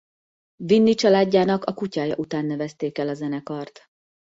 [0.55, 3.89] Vinnie családjának a kutyája után nevezték el a zenekart.